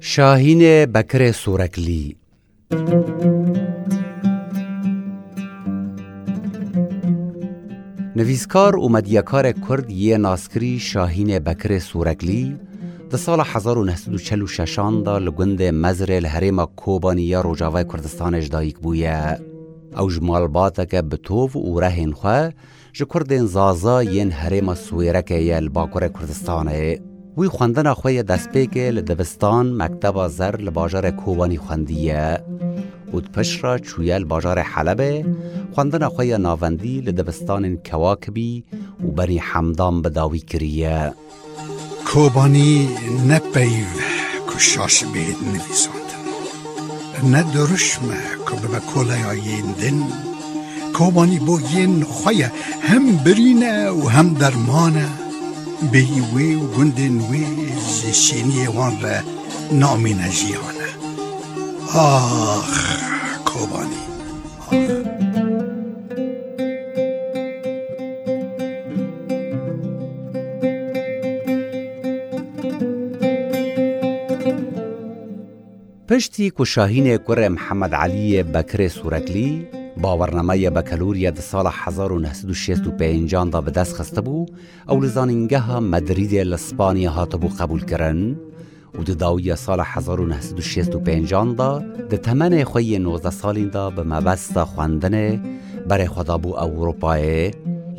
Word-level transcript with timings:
شاهین 0.00 0.86
بکر 0.86 1.32
سورکلی 1.32 2.16
نویسکار 8.16 8.76
و 8.76 8.88
مدیکار 8.88 9.52
کرد 9.52 9.90
یه 9.90 10.18
ناسکری 10.18 10.78
شاهین 10.78 11.38
بکر 11.38 11.78
سورکلی 11.78 12.56
در 13.10 13.18
سال 13.18 13.40
1946 13.40 14.78
دا 15.04 15.18
لگند 15.18 15.62
مزر 15.62 16.12
الهرم 16.12 16.64
کوبانیا 16.64 17.40
روجاوای 17.40 17.84
کردستان 17.84 18.34
اجدایک 18.34 18.78
بویه 18.78 19.38
او 19.98 20.10
جمال 20.10 20.46
باتا 20.46 20.84
که 20.84 21.02
بتوف 21.02 21.56
و 21.56 21.80
رهین 21.80 22.12
خواه 22.12 22.50
جه 22.92 23.44
زازا 23.44 24.02
ین 24.02 24.32
هرم 24.32 24.74
سویرک 24.74 25.30
یه 25.30 25.56
الباکور 25.56 26.08
کردستانه. 26.08 27.00
وی 27.38 27.48
خواندن 27.48 27.92
خوی 27.92 28.22
دسپیک 28.22 28.76
لدبستان 28.76 29.82
مکتب 29.82 30.28
زر 30.28 30.56
لباجار 30.56 31.10
کوبانی 31.10 31.56
خوندیه. 31.56 32.38
بود 33.12 33.32
پش 33.32 33.64
را 33.64 33.78
چویل 33.78 34.24
باجار 34.24 34.58
حلبه. 34.58 35.24
خواندن 35.74 36.08
خوی 36.08 36.38
ناوندی 36.38 37.00
لدبستان 37.00 37.76
کواکبی 37.76 38.64
و 39.04 39.06
بنی 39.06 39.38
حمدان 39.38 40.02
بداوی 40.02 40.38
کریه. 40.38 41.12
کوبانی 42.06 42.88
نپیو 43.28 43.86
کشاش 44.48 45.04
بید 45.04 45.36
که 45.36 46.05
به 48.72 48.80
کلای 48.94 49.24
آیین 49.24 49.72
دن 49.72 50.02
کوبانی 50.94 51.38
بو 51.38 51.60
ین 51.60 52.04
خوی 52.04 52.42
هم 52.82 53.16
برینه 53.16 53.90
و 53.90 54.08
هم 54.08 54.34
درمانه. 54.34 55.08
بهی 55.92 56.20
وی 56.20 56.54
و 56.54 56.66
گندن 56.66 57.20
وی 57.20 57.46
زشینی 58.02 58.66
وان 58.66 59.00
را 59.00 59.18
نامین 59.72 60.30
جیانه 60.30 60.88
آخ 61.94 62.98
کوبانی 63.44 65.05
وەختی 76.36 76.56
کوشاهینێ 76.58 77.16
کوڕێ 77.26 77.48
محەممەد 77.56 77.92
علیە 78.02 78.42
بەکرێ 78.54 78.88
سوورەکلی 78.96 79.50
باوەڕنەمەیە 80.02 80.70
بە 80.76 80.82
کەلووریە 80.88 81.30
دە 81.36 81.42
سال 81.50 81.66
1965 81.66 83.34
دا 83.52 83.60
به 83.60 83.70
دست 83.70 83.92
خسته 83.96 84.20
بو 84.20 84.46
لە 84.88 85.08
زانینگەها 85.16 85.78
مەدریدێ 85.92 86.42
لە 86.52 86.58
سپانیا 86.66 87.10
هاتەبوو 87.16 87.54
قبولکردن 87.58 88.20
و 88.98 89.00
دداویە 89.08 89.56
ساڵە 89.64 89.84
1950دا 89.94 91.70
دە 92.10 92.16
تەمەنێ 92.26 92.62
خۆیە 92.70 92.98
90 92.98 93.30
ساڵیندا 93.40 93.84
بە 93.96 94.02
مەبەستە 94.12 94.62
خوێندنێ 94.70 95.28
بەرێ 95.88 96.08
خۆدا 96.14 96.36
بوو 96.42 96.58
ئەوروپایە 96.60 97.54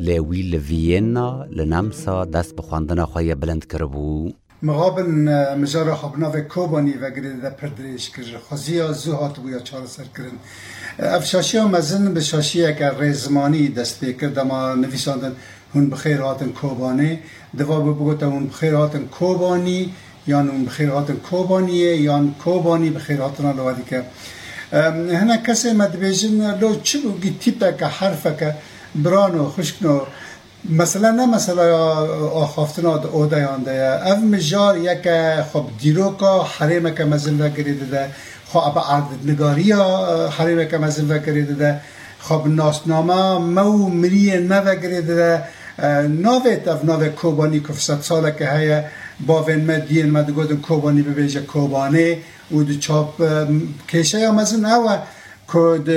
لێوی 0.06 0.42
لە 0.52 0.60
ڤێننا 0.68 1.30
لە 1.56 1.64
نەمسا 1.72 2.16
دەست 2.34 2.52
بە 2.56 2.62
خوێندنە 2.66 3.04
خۆیە 3.12 3.34
بلند 3.40 3.64
کربو. 3.70 4.30
مقابل 4.62 5.06
مجار 5.54 5.94
خبنا 5.94 6.30
و 6.30 6.40
کوبانی 6.40 6.92
و 6.92 7.10
گرید 7.10 7.42
ده 7.42 7.50
پردریش 7.50 8.10
کر 8.10 8.38
خوزی 8.48 8.92
زو 8.92 9.12
هات 9.16 9.36
بویا 9.36 9.58
چار 9.58 9.86
سر 9.86 10.04
کرن 10.16 10.36
اف 10.98 11.24
شاشی 11.24 11.58
ها 11.58 11.68
مزن 11.68 12.14
به 12.14 12.20
شاشی 12.20 12.66
اگر 12.66 12.98
ریزمانی 12.98 13.68
دست 13.68 14.04
بکر 14.04 14.26
دما 14.26 14.74
نویساندن 14.74 15.32
هون 15.74 15.90
بخیر 15.90 16.20
هاتن 16.20 16.48
کوبانی. 16.48 17.18
دوا 17.58 17.80
بگوتا 17.80 18.26
هون 18.26 18.46
بخیر 18.46 18.74
هاتن 18.74 19.04
کوبانی 19.04 19.94
یا 20.26 20.38
هون 20.38 20.64
بخیر 20.64 20.88
هاتن 20.88 21.16
کوبانیه 21.16 21.96
یا 21.96 22.24
کوبانی 22.44 22.90
بخیر 22.90 23.20
هاتن 23.20 23.46
الوادی 23.46 23.82
که. 23.82 24.02
هنا 25.20 25.36
کسی 25.36 25.72
مدبیجن 25.72 26.58
لو 26.60 26.80
چی 26.80 26.98
بگی 26.98 27.30
تیپه 27.40 27.76
که 27.78 27.86
حرفه 27.86 28.36
که 28.38 28.54
برانو 28.94 29.48
خشکنو 29.48 30.00
مثلا 30.64 31.10
نه 31.10 31.26
مثلا 31.26 31.76
آخافتنا 32.28 32.94
اوده 32.94 33.38
یانده 33.38 34.06
او 34.08 34.16
مجار 34.16 34.78
یک 34.78 35.08
خب 35.52 35.64
دیروکا 35.80 36.42
حریم 36.42 36.90
که 36.90 37.04
مزن 37.04 37.40
و 37.40 37.48
گریده 37.48 37.84
ده 37.84 38.10
خب 38.52 38.78
عرض 38.90 39.04
نگاری 39.24 39.72
حریم 40.38 40.68
که 40.68 40.78
مزن 40.78 41.10
و 41.10 41.18
گریده 41.18 41.54
ده 41.54 41.80
خب 42.18 42.42
ناسنامه 42.46 43.38
مو 43.38 43.88
مری 43.88 44.38
نو 44.38 44.74
گریده 44.74 45.14
ده 45.14 45.44
ناویت 46.08 46.68
او 46.68 46.86
ناو 46.86 47.08
کوبانی 47.08 47.60
که 47.60 47.72
فصد 47.72 48.00
ساله 48.00 48.32
که 48.38 48.50
هیا 48.50 48.84
باوین 49.26 49.66
ما 49.66 49.78
دین 49.78 50.10
ما 50.10 50.22
دگودن 50.22 50.56
کوبانی 50.56 51.02
ببیجه 51.02 51.40
کوبانه. 51.40 52.16
و 52.52 52.62
دو 52.62 52.74
چاپ 52.74 53.22
کشه 53.88 54.20
یا 54.20 54.32
مزن 54.32 54.64
اوه 54.64 54.98
که 55.52 55.64
د 55.88 55.90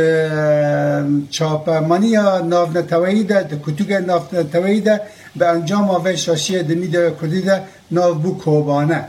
چاپمانی 1.29 2.11
ناف 2.51 2.69
نتوایی 2.77 3.23
ده 3.23 3.39
د 3.51 3.53
کتوگ 3.65 3.93
ناف 3.93 4.33
نتوایی 4.33 4.81
ده 4.81 4.95
به 5.35 5.45
انجام 5.55 5.89
آوه 5.89 6.15
شاشی 6.15 6.63
دمی 6.63 6.87
ده 6.87 7.15
کردی 7.21 7.41
ده 7.41 7.55
ناف 7.91 8.13
بو 8.23 8.31
کوبانه. 8.37 9.01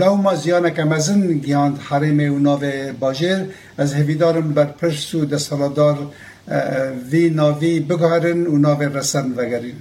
لو 0.00 0.14
ما 0.14 0.34
زیانه 0.34 0.70
که 0.70 0.84
مزن 0.84 1.20
گیاند 1.46 1.78
حرم 1.78 2.20
و 2.34 2.38
ناو 2.38 2.62
باجر 3.00 3.38
از 3.78 3.94
هویدارم 3.94 4.52
بر 4.54 4.64
پرس 4.64 5.14
و 5.14 5.24
ده 5.24 5.38
سالادار 5.38 5.98
وی 7.10 7.30
ناوی 7.30 7.80
بگهرن 7.80 8.46
و 8.46 8.58
ناو 8.58 8.82
رسن 8.82 9.32
وگرین. 9.36 9.76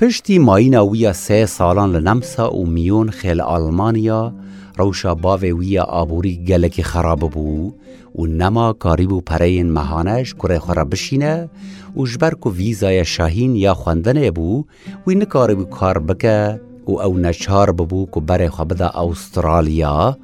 پشتی 0.00 0.38
ماینا 0.38 0.86
ویا 0.86 1.12
سه 1.12 1.46
سالان 1.46 1.92
لنمسا 1.92 2.50
و 2.50 2.66
میون 2.66 3.10
خیل 3.10 3.40
آلمانیا 3.40 4.32
روشا 4.76 5.14
باوی 5.14 5.52
ویا 5.52 5.82
آبوری 5.82 6.44
گلکی 6.44 6.82
خراب 6.82 7.30
بو 7.30 7.72
و 8.18 8.26
نما 8.26 8.72
کاریبو 8.72 9.20
پرین 9.20 9.70
مهانش 9.70 10.34
کره 10.34 10.58
خورا 10.58 10.84
بشینه 10.84 11.50
و 11.96 12.06
جبر 12.06 12.34
کو 12.34 12.50
ویزای 12.50 13.04
شاهین 13.04 13.56
یا 13.56 13.74
خوندنه 13.74 14.30
بو 14.30 14.64
و 15.06 15.10
نکاربو 15.10 15.64
کار 15.64 15.98
بکه 15.98 16.60
و 16.86 16.90
او 16.90 17.18
نچار 17.18 17.72
ببو 17.72 18.06
کو 18.06 18.20
بره 18.20 18.48
خوابده 18.48 18.98
استرالیا 18.98 20.16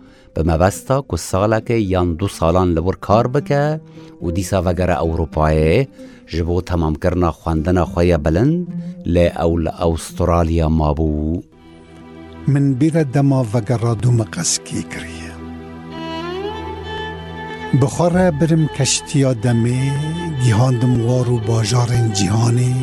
مەبەستە 0.49 0.97
کو 1.09 1.17
ساڵەکە 1.31 1.77
یان 1.93 2.09
دو 2.19 2.27
ساڵان 2.39 2.69
لەبەر 2.77 2.97
کار 3.07 3.27
بکە 3.35 3.65
و 4.25 4.27
دیسا 4.37 4.59
وەگەرە 4.67 4.97
ئەوروپایە 5.01 5.87
ji 6.33 6.43
بۆ 6.47 6.57
تەمامکردنا 6.71 7.31
خواندنا 7.39 7.85
خۆیە 7.93 8.19
بلند 8.25 8.59
لێ 9.15 9.27
ئەو 9.39 9.53
لە 9.65 9.73
ئەوسترالیا 9.81 10.69
مابوو. 10.79 11.43
من 12.53 12.65
بیرە 12.79 13.05
دەما 13.15 13.41
وەگەڕا 13.53 13.93
دومە 14.03 14.27
قەسکی 14.35 14.83
کریە. 14.93 15.35
بخۆڕە 17.81 18.27
برم 18.39 18.65
کەشتیا 18.77 19.33
دەمێ 19.45 19.83
گیهاندم 20.43 20.95
وار 21.07 21.29
و 21.31 21.39
باژارên 21.49 22.07
جیهانê, 22.17 22.75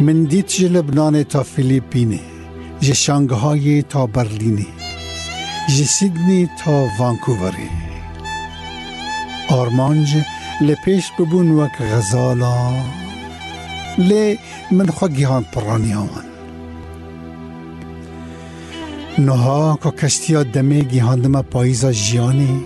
من 0.00 0.18
دیت 0.30 0.50
ji 0.56 0.66
Libnanê 0.74 1.24
تا 1.32 1.42
فیلیپینê, 1.52 2.24
ji 2.84 2.94
شانگهayê 3.04 3.76
تا 3.90 4.02
Berlînê. 4.14 4.83
جه 5.67 5.85
سیدنی 5.85 6.49
تا 6.59 6.87
وانکووره 6.99 7.69
آرمانج 9.49 10.17
لپیش 10.61 11.11
ببون 11.19 11.51
وک 11.51 11.81
غزالا 11.81 12.71
لی 13.97 14.39
من 14.71 14.87
خو 14.87 15.07
گیهان 15.07 15.43
پرانی 15.53 15.93
آمان 15.93 16.25
نوها 19.17 19.79
که 19.83 19.91
کشتیا 19.91 20.43
دمه 20.43 20.79
گیهاندم 20.79 21.41
پاییزا 21.41 21.91
جیانی 21.91 22.63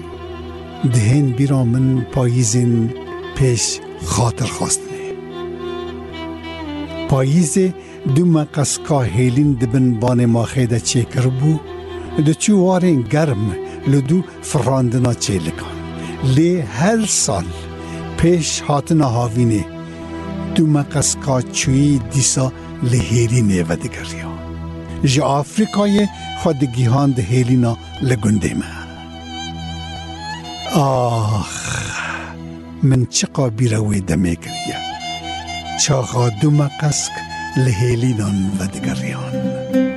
دهین 0.93 1.29
بیرا 1.31 1.63
من 1.63 2.01
پاییزین 2.01 2.93
پیش 3.35 3.79
خاطر 4.05 4.45
خواستنه 4.45 5.13
پاییز 7.09 7.57
دو 8.15 8.25
مقص 8.25 8.77
کا 8.77 9.01
هیلین 9.01 9.53
دبن 9.53 9.93
بان 9.99 10.25
ما 10.25 10.43
خیده 10.43 10.79
چه 10.79 11.03
کربو 11.03 11.59
دو 12.26 12.32
چو 12.34 12.60
وارین 12.60 13.02
گرم 13.02 13.56
لدو 13.86 14.22
فراندنا 14.42 15.14
چه 15.14 15.34
لکان 15.34 15.76
لی 16.24 16.60
هر 16.60 17.06
سال 17.06 17.44
پیش 18.16 18.60
هاتنا 18.60 19.08
هاوینه 19.08 19.64
دو 20.54 20.66
مقص 20.66 21.16
کا 21.26 21.42
چوی 21.42 22.00
دیسا 22.12 22.52
لهیری 22.82 23.42
نیوه 23.42 23.76
دگریا 23.76 24.32
جه 25.04 25.22
آفریقای 25.22 26.08
خود 26.42 26.64
گیهان 26.64 27.10
ده 27.10 27.22
هیلینا 27.22 27.76
لگنده 28.02 28.54
ما 28.54 28.78
آخ 30.74 31.68
من 32.82 33.06
چقا 33.06 33.50
بیروی 33.50 34.00
دمه 34.00 34.36
کریا 34.36 34.78
چاقا 35.80 36.28
دو 36.28 36.50
مقص 36.50 37.08
لهیلینان 37.56 38.52
و 38.60 38.66
دگریان 38.66 39.87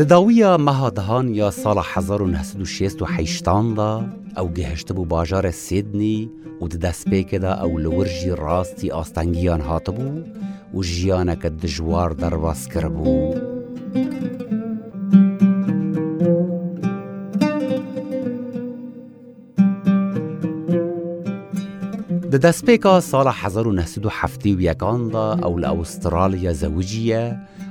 دداویە 0.00 0.52
مەهادهانیا 0.66 1.48
ساڵە 1.62 1.84
1960 1.94 3.04
حیشتاندا 3.04 3.92
ئەو 4.36 4.46
گەهشتبوو 4.56 5.08
باژارە 5.12 5.52
سێدنی 5.64 6.30
و 6.60 6.68
دەستپێکدا 6.68 7.52
ئەو 7.60 7.72
لە 7.84 7.90
ورژی 7.96 8.32
ڕاستی 8.42 8.92
ئاستەنگیان 8.96 9.60
هاتبوو 9.68 10.24
و 10.74 10.78
ژیانەکە 10.82 11.48
دژوار 11.62 12.10
دەڕواز 12.22 12.62
کردبوو. 12.72 13.50
دەستپێکە 22.44 22.94
ساڵە 23.10 23.32
1970دا 23.42 25.26
أو 25.46 25.54
لە 25.62 25.68
ئەوسترالیا 25.72 26.52
زەوجیە، 26.62 27.24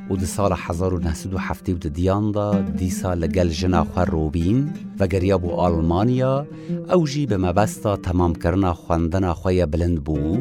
و 0.10 0.16
د 0.16 0.26
سال 0.26 0.54
1970 0.60 1.88
دیان 1.96 2.32
دا 2.32 2.46
دیسا 2.78 3.14
لگل 3.14 3.50
جنا 3.58 3.84
خو 3.84 4.06
روبین 4.12 4.70
و 5.00 5.08
گریاب 5.08 5.44
و 5.46 5.52
آلمانیا 5.66 6.46
أو 6.94 7.08
جی 7.08 7.26
به 7.26 7.38
مبستا 7.38 7.96
تمام 7.96 8.34
کرنا 8.36 8.74
خواندن 8.74 9.34
خوی 9.34 9.66
بلند 9.66 10.04
بو. 10.04 10.38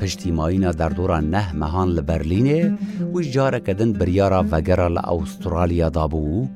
پشتی 0.00 0.30
ماینا 0.30 0.72
در 0.72 0.88
دورا 0.88 1.20
نه 1.20 1.56
مهان 1.56 1.88
لبرلینه 1.88 2.78
و 3.14 3.22
جاره 3.22 3.60
کدن 3.60 3.92
بریارا 3.92 4.44
وگرا 4.50 4.88
لاسترالیا 4.88 5.88
دا 5.88 6.08
بو. 6.08 6.48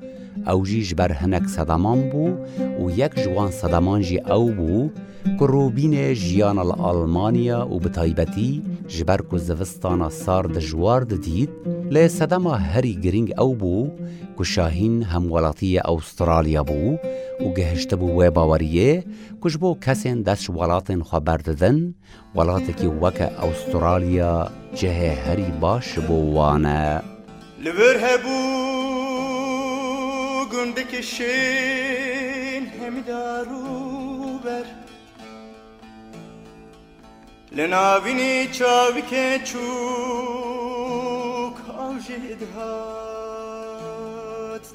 أو 0.46 0.64
جیش 0.66 0.94
بر 0.94 1.12
هنک 1.12 1.46
صدمان 1.46 2.10
بو 2.10 2.28
و 2.84 2.90
یک 2.90 3.24
جوان 3.24 3.50
صدمان 3.50 4.00
جی 4.00 4.18
أو 4.18 4.48
بو. 4.48 4.90
که 5.38 5.46
روبین 5.46 6.14
جیان 6.14 6.58
الالمانیا 6.58 7.68
و 7.68 7.78
بتایبتی 7.78 8.62
جبر 8.88 9.20
که 9.30 9.36
زوستانا 9.36 10.10
سار 10.10 10.44
دجوار 10.46 11.02
دید 11.02 11.50
لێ 11.94 12.04
سەدەما 12.18 12.54
هەری 12.70 12.94
گرنگ 13.04 13.28
ئەو 13.38 13.50
بوو 13.60 13.92
کوشاهین 14.36 14.96
هەموڵاتیە 15.12 15.80
ئەوسترالیا 15.88 16.62
بوو 16.68 16.92
و 17.44 17.46
گەهشتە 17.56 17.94
بوو 18.00 18.16
وێ 18.18 18.28
باوەریە 18.36 18.92
کوش 19.42 19.54
بۆ 19.62 19.70
کەسێن 19.84 20.18
دەست 20.26 20.46
وڵاتێن 20.56 21.00
خەبەردەدەن 21.08 21.78
وڵاتێکی 22.36 22.88
وەکە 23.02 23.28
ئەوسترالیا 23.40 24.34
جەهێ 24.78 25.12
هەری 25.24 25.50
باش 25.62 25.88
بۆ 26.06 26.18
وانە 26.34 26.84
لەبەر 27.64 27.96
هەبوو 28.06 28.40
گوندێکی 30.52 31.02
شین 31.12 32.64
هەمیدار 32.78 33.48
وبەر 34.32 34.66
لە 37.56 37.64
ناوینی 37.74 38.36
چاویکە 38.56 39.26
چوو 39.48 40.69
ki 42.10 42.16
idhat 42.34 42.60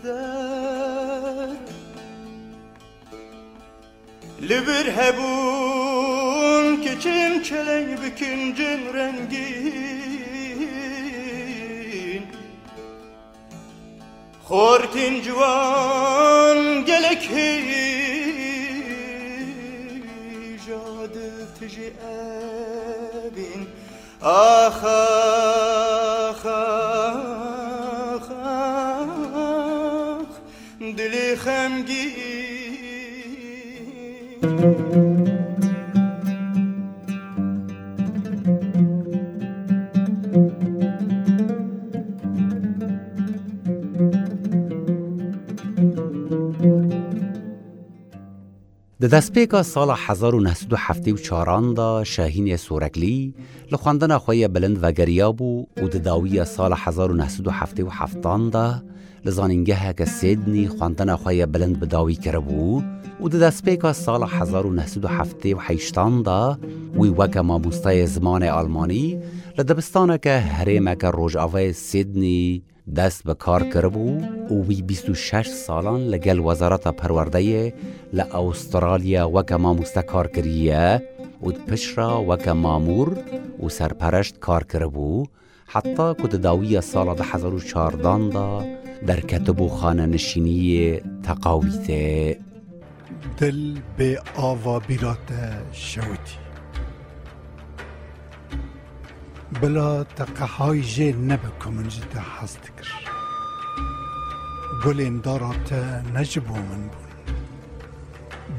der 0.03 1.49
Li 4.49 4.59
bir 4.67 4.85
hebun 4.97 6.65
keçim 6.83 7.33
keleng 7.43 7.89
bikincin 8.03 8.81
rengin. 8.93 10.25
Hortin 14.49 15.21
civan 15.21 16.85
gelek 16.85 17.23
hicadı 17.31 18.07
tici 21.59 21.93
ebin. 23.23 23.61
Ahar 24.21 25.14
غمگین 31.65 32.45
د 49.01 49.09
دەستپێکە 49.13 49.61
ساڵە 49.73 49.95
1974دا 50.06 51.89
شاهینە 52.13 52.57
سۆرەکلی 52.65 53.19
لە 53.71 53.77
خواندنە 53.81 54.18
خۆیە 54.23 54.47
بلند 54.56 54.77
ڤگەریا 54.83 55.29
بوو 55.38 55.65
و 55.81 55.85
دەداویە 55.94 56.45
ساڵە 56.56 56.77
1970دا 56.85 58.68
لە 59.25 59.31
زانینگەهە 59.38 59.92
کە 60.00 60.06
سێدنی 60.18 60.72
خواندنە 60.74 61.16
خۆیە 61.22 61.48
بلند 61.54 61.75
بداوی 61.81 62.18
کردبوو 62.24 62.83
و 63.22 63.25
دەدەستپێکە 63.33 63.92
ساڵە 64.04 64.27
1970دا 64.38 66.42
وی 67.00 67.12
وەکە 67.19 67.42
مامۆستای 67.50 68.01
زمانی 68.16 68.54
ئالمانی 68.56 69.07
لە 69.57 69.63
دەبستانەکە 69.69 70.36
هەرێمەکە 70.56 71.10
ڕۆژاوای 71.18 71.69
سیدنی 71.72 72.63
دست 72.95 73.24
به 73.24 73.33
کار 73.33 73.63
کردبوو 73.63 74.22
و 74.51 74.63
وی 74.68 74.81
26 74.81 75.48
سالان 75.48 76.01
لگل 76.01 76.39
وزارت 76.39 76.81
وەزارەتە 76.81 76.92
پەروەردەیە 77.00 77.74
لە 78.18 78.24
ما 78.31 79.24
وەکە 79.36 79.57
کار 79.95 80.04
کارکریە 80.12 81.01
و 81.44 81.51
پشرا 81.68 82.12
وەکە 82.30 82.48
مامور 82.48 83.10
و 83.63 83.69
سەرپەرشت 83.69 84.39
کار 84.39 84.63
کردبوو، 84.63 85.25
حتی 85.68 86.13
کو 86.19 86.28
دەداویە 86.28 86.80
سال 86.80 87.18
1940دا 87.18 88.84
در 89.07 89.19
کتب 89.19 89.62
و 89.62 89.69
خانه 89.69 90.06
نشینی 90.06 91.00
تقاویته 91.24 92.39
دل 93.38 93.77
به 93.97 94.21
آوا 94.36 94.80
بیرات 94.80 95.31
شوتی. 95.71 96.38
بلا 99.62 100.03
تقهای 100.03 100.81
جه 100.81 101.15
نبکم 101.15 101.83
جدا 101.83 102.21
حست 102.42 102.62
کر. 102.62 103.12
گلین 104.86 105.19
دارات 105.19 105.74
نجبو 106.15 106.53
من 106.53 106.62
بون. 106.62 107.06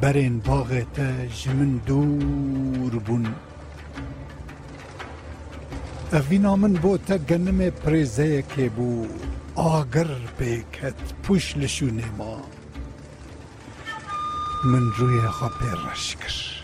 برین 0.01 0.39
باغت 0.39 1.01
جمن 1.31 1.81
دور 1.87 2.99
بون. 3.07 3.27
اوینا 6.13 6.57
من 6.57 6.73
بو 6.73 6.99
تا 6.99 7.19
گنم 7.19 7.71
پریزه 7.71 8.43
که 8.43 8.69
بو 8.69 9.07
آگر 9.57 10.07
بیکت 10.39 10.95
پوش 11.23 11.57
لشونه 11.57 12.05
ما. 12.19 12.43
من 14.65 14.91
خواه 15.29 15.51
پیرش 15.59 16.17
کر 16.17 16.57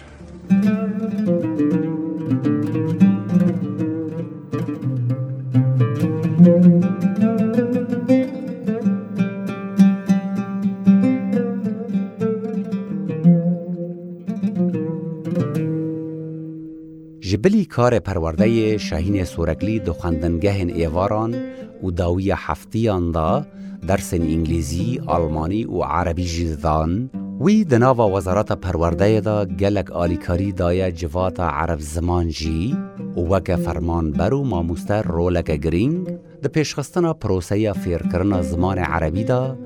جبلی 17.21 17.65
کار 17.65 17.99
پرورده 17.99 18.79
شاهین 18.79 19.25
سورکلی 19.25 19.79
دو 19.79 19.93
خواندنگه 19.93 20.53
ایواران 20.53 21.35
ودوية 21.83 22.35
حفتيا 22.35 23.11
دا 23.15 23.45
درس 23.83 24.15
إنجليزي 24.15 25.01
ألماني 25.01 25.67
وعربي 25.67 26.25
جدان 26.25 27.09
وی 27.41 27.65
د 27.65 27.75
ناوا 27.75 28.05
وزارت 28.05 28.53
پرورده 28.53 29.21
دا 29.21 29.45
گلک 29.45 29.91
آلیکاری 29.91 30.53
دای 30.53 30.93
جوات 30.93 31.41
عرب 31.41 31.81
زمان 31.81 32.29
جی 32.29 32.77
وک 33.17 33.51
فرمان 33.65 34.11
برو 34.13 34.45
ماموسته 34.45 35.01
رولک 35.01 35.51
گرینگ. 35.51 36.09
د 36.43 36.47
پیشخستنا 36.47 37.13
پروسه 37.13 37.73
فیرکرنا 37.73 38.43
زمان 38.43 38.79
عربی 38.79 39.25
دا 39.25 39.57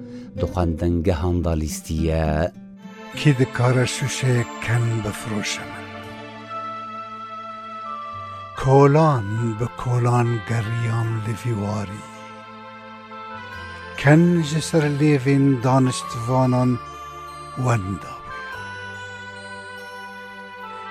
دخوندنگه 0.41 1.15
هندالیستیه 1.15 2.53
که 3.17 3.33
دکار 3.33 3.85
شوشه 3.85 4.43
کن 4.43 5.03
بفروشمن 5.05 5.86
کولان 8.57 9.57
به 9.59 9.67
کولان 9.67 10.41
گریام 10.51 11.23
لیویواری. 11.27 12.03
کن 13.99 14.43
جسر 14.43 14.89
لیوین 14.89 15.61
دانشتوانان 15.61 16.79
وندا. 17.59 18.17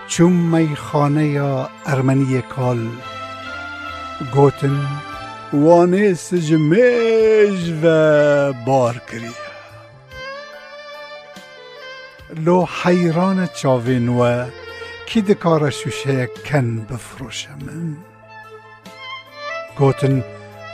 چون 0.07 0.31
میخانه 0.31 1.27
یا 1.27 1.69
ارمنی 1.85 2.41
کال 2.41 2.89
گوتن 4.33 4.87
وانه 5.53 6.13
سجمیج 6.13 7.73
و 7.83 8.53
بار 8.53 9.01
کریه 9.11 9.45
لو 12.45 12.65
حیران 12.83 13.47
چاوین 13.47 14.09
و 14.09 14.45
کی 15.05 15.21
دکار 15.21 15.69
شوشه 15.69 16.29
کن 16.45 16.79
بفروشم 16.79 17.97
گوتن 19.77 20.23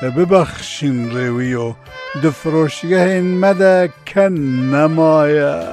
ببخشین 0.01 1.11
روی 1.11 1.53
و 1.53 1.73
دفروشگه 2.23 3.21
مده 3.21 3.93
کن 4.07 4.33
نمایه. 4.73 5.63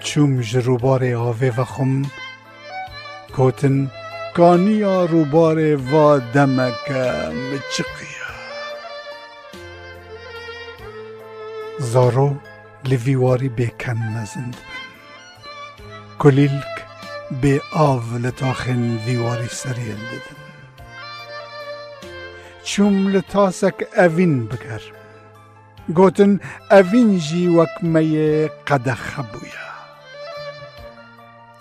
چوم 0.00 0.40
جروبار 0.40 1.14
آوه 1.14 1.50
و 1.56 1.64
خم؟ 1.64 2.02
کوتن 3.36 3.90
کانیا 4.36 5.04
روبار 5.04 5.76
و 5.76 6.20
دمک 6.34 6.90
مچقیه 7.52 8.24
زارو 11.78 12.36
لویواری 12.84 13.48
کلیلک 16.24 16.76
به 17.40 17.60
آو 17.72 18.02
لتاخن 18.22 18.96
ویواری 19.06 19.48
سریل 19.48 19.96
ددن 20.10 20.40
چوم 22.64 23.08
لتاسک 23.08 23.84
اوین 23.96 24.46
بگر 24.46 24.82
گوتن 25.94 26.40
اوین 26.70 27.18
جی 27.18 27.48
وکمه 27.48 28.46
قدخ 28.68 29.20
بویا. 29.32 29.68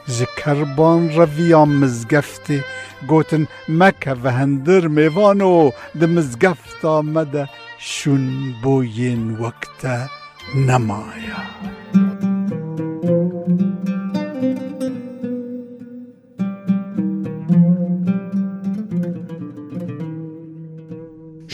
ji 0.08 0.26
kerban 0.38 1.02
reviya 1.18 1.64
mizgeftê 1.80 2.60
gotin 3.10 3.48
meke 3.68 4.24
ve 4.24 4.32
hindir 4.40 4.84
mêvan 4.84 5.40
û 5.40 5.72
di 6.00 6.08
mizgefta 6.08 7.02
me 7.02 7.34
de 7.34 7.44
şûn 7.80 8.26
bû 8.62 8.76
yên 8.86 9.24
wek 9.42 9.64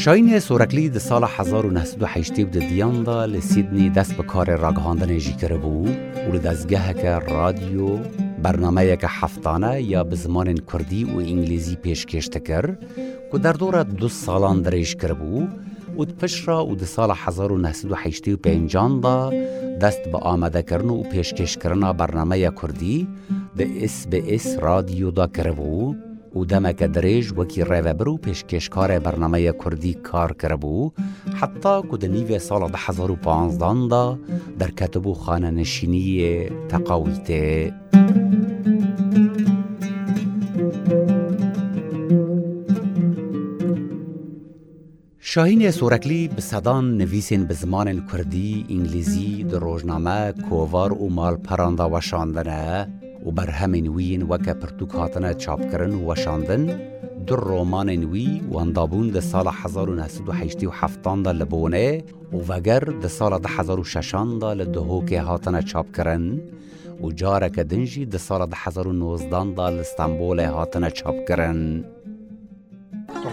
شاینێ 0.03 0.39
سۆرەکلی 0.47 0.85
دی 0.95 0.99
ساڵە 0.99 1.29
1970 1.37 2.51
ددیاندا 2.51 3.25
لە 3.33 3.39
سیدنی 3.39 3.91
دەست 3.97 4.13
بە 4.17 4.23
کارێ 4.31 4.55
ڕاگەهاندنێ 4.63 5.19
ژیکرە 5.25 5.57
بوو 5.63 5.87
و 6.25 6.29
لە 6.35 6.39
دەستگەهەکە 6.45 7.13
رادیۆ 7.31 7.93
بەرنمەیەکە 8.43 9.09
حەفتانە 9.17 9.73
یا 9.93 10.01
بە 10.09 10.15
زمانێن 10.23 10.59
کوردی 10.69 11.03
و 11.03 11.15
ئینگلیزی 11.29 11.77
پێشکێشتەکرد 11.83 12.71
کو 13.29 13.35
دەردۆرە 13.45 13.81
دو 13.99 14.09
ساڵان 14.23 14.57
درێژکرد 14.65 15.17
بوو 15.19 15.47
و 15.97 16.01
پشرا 16.19 16.59
و 16.65 16.75
دی 16.81 16.87
ساڵە 16.95 17.15
1950دا 17.23 19.17
دەست 19.81 20.03
بە 20.11 20.19
ئامادەکردن 20.25 20.89
و 20.91 21.07
پێشکێشکردنا 21.11 21.91
بەرنمەیە 21.99 22.51
کوردی 22.59 23.07
دە 23.57 23.65
SسBS 23.93 24.47
رادیۆدا 24.65 25.27
کرد 25.35 25.55
بوو 25.59 26.08
و 26.35 26.45
دەمەکە 26.51 26.87
و 27.37 27.43
کی 27.51 27.61
ڕێوەبەر 27.69 28.07
و 28.07 28.19
پێشکێشکارێ 28.25 28.99
برنامه 29.05 29.51
کردی 29.61 29.93
کار 29.93 30.31
کرەبوو، 30.41 30.91
حتا 31.39 31.75
کو 31.89 31.97
دنیێ 32.03 32.39
ساڵە 32.47 32.67
1950دا 32.85 34.05
در 34.59 34.71
کتبو 34.79 35.13
خانه 35.13 35.51
نشینی 35.51 36.49
تقاویته 36.69 37.73
شاهین 45.31 45.71
سورکلی 45.71 46.27
به 46.27 46.41
صدان 46.41 46.97
نویسین 46.97 47.45
به 47.45 47.53
زمان 47.53 48.05
کردی، 48.11 48.65
Kurdî, 48.69 49.43
در 49.43 49.59
روزنامه، 49.59 50.33
کووار 50.49 50.93
و 50.93 51.09
مال 51.09 51.35
پرانده 51.35 51.83
وشاندنه 51.83 52.87
و 53.29 53.31
بەرهەمین 53.37 53.87
وین 53.95 54.21
وەکە 54.31 54.53
پرتوک 54.61 54.91
هاتنە 54.99 55.31
چاپکردن 55.43 55.93
و 55.95 56.01
وەشاندن 56.09 56.63
دو 57.27 57.35
ڕۆمانên 57.49 58.03
wî 58.13 58.27
wendabûn 58.53 59.07
di 59.15 59.21
sala 59.31 59.51
1970 59.51 61.25
da 61.25 61.31
li 61.39 61.45
Bonê 61.53 61.89
û 62.35 62.37
veger 62.49 62.83
di 63.01 63.09
sala 63.17 63.37
2006 63.39 64.41
da 64.41 64.49
li 64.59 64.65
dihokê 64.75 65.19
hatine 65.27 65.61
çapkirin 65.71 66.25
û 67.03 67.15
careke 67.19 67.69
din 67.69 67.85
jî 67.91 68.11
di 68.11 68.19
sala 68.19 68.45
2009 68.45 69.57
da 69.57 69.65
li 69.75 69.83
Stenbolê 69.91 70.45
hatine 70.45 70.89
çapkirin. 70.99 71.85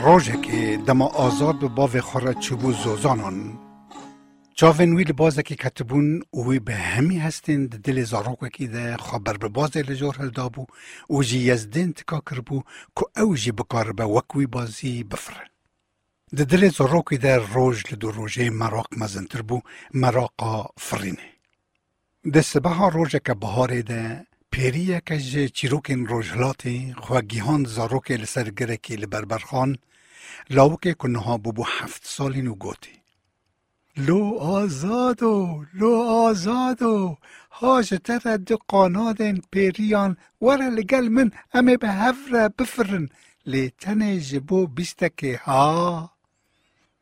Rojekê 0.04 0.86
dema 0.86 1.08
azad 1.26 1.56
bi 1.62 1.68
bavê 1.78 2.00
xwe 2.08 2.20
re 2.24 2.32
çibû 2.44 2.70
zozanan 2.84 3.36
زوزانان 4.55 4.55
چاون 4.55 4.95
وی 4.95 5.03
لبازه 5.03 5.43
که 5.43 5.55
کتبون 5.55 6.23
وی 6.33 6.59
به 6.59 6.75
همی 6.75 7.17
هستین 7.19 7.67
ده 7.67 7.77
دل 7.77 8.03
زاروکه 8.03 8.49
که 8.49 8.67
ده 8.67 8.97
خبر 8.97 9.37
به 9.37 9.49
بازه 9.49 9.81
لجور 9.81 10.15
هل 10.15 10.29
دابو 10.29 10.65
و 11.09 11.23
جی 11.23 11.39
یزدین 11.39 11.93
تکا 11.93 12.19
کربو 12.19 12.63
که 12.95 13.21
او 13.21 13.35
جی 13.35 13.51
بکار 13.51 13.93
به 13.93 14.03
وکوی 14.03 14.45
بازی 14.45 15.03
بفره 15.03 15.45
ده 16.35 16.43
دل 16.43 16.69
زاروکه 16.69 17.17
ده 17.17 17.35
روژ 17.53 17.83
لدو 17.91 18.11
روژه 18.11 18.49
مراق 18.49 18.87
مزنتر 18.97 19.41
بو 19.41 19.61
مراقا 19.93 20.65
فرینه 20.77 21.29
ده 22.33 22.41
سبها 22.41 22.87
روژه 22.89 23.19
که 23.19 23.33
بهاره 23.33 23.81
ده 23.81 24.27
پیریه 24.51 25.01
که 25.05 25.17
جه 25.17 25.49
چیروکین 25.49 26.07
روژلاتی 26.07 26.95
خواگیهان 26.97 27.63
زاروکه 27.63 28.17
لسر 28.17 28.49
گرکی 28.49 28.95
لبربرخان 28.95 29.77
لاوکه 30.49 30.93
کنها 30.93 31.37
بو 31.37 31.51
بو 31.51 31.63
هفت 31.63 32.01
سالین 32.05 32.47
و 32.47 32.55
گوتی 32.55 32.94
لو 33.98 34.38
آزادو 34.64 35.64
لو 35.74 36.30
آزادو 36.30 37.16
هاج 37.58 37.98
ترى 38.04 38.36
دقانادن 38.36 39.40
بيريان 39.52 40.16
ورا 40.40 40.70
لقل 40.70 41.10
من 41.10 41.30
أمي 41.56 41.76
بهفرة 41.76 42.52
بفرن. 42.58 43.08
لتني 43.46 44.18
جبو 44.18 44.66
بيستكي 44.66 45.38
ها. 45.44 46.10